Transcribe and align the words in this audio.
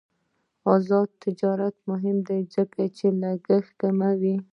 آزاد 0.73 1.09
تجارت 1.23 1.75
مهم 1.89 2.17
دی 2.27 2.39
ځکه 2.55 2.81
چې 2.97 3.05
لګښت 3.21 3.71
کموي. 3.81 4.35